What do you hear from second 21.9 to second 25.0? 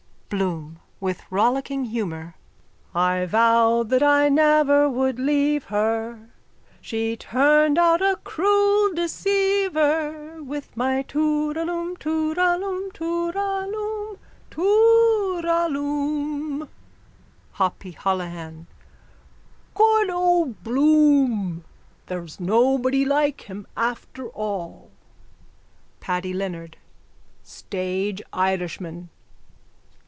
There's nobody like him after all.